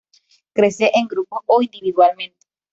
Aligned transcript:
Crece 0.53 0.89
en 0.95 1.05
grupos 1.07 1.41
o 1.45 1.61
individualmente. 1.61 2.47